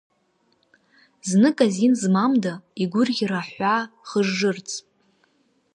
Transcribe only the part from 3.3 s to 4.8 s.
аҳәаа хыжжырц?!